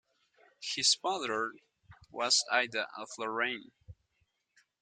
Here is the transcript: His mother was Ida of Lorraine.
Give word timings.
His 0.59 0.97
mother 1.03 1.51
was 2.09 2.43
Ida 2.51 2.87
of 2.97 3.07
Lorraine. 3.19 3.71